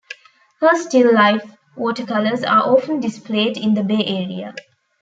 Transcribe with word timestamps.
Her 0.61 0.73
still-life 0.75 1.43
watercolors 1.77 2.43
are 2.43 2.63
often 2.67 2.99
displayed 2.99 3.55
in 3.55 3.75
the 3.75 3.83
Bay 3.83 4.03
Area. 4.03 4.55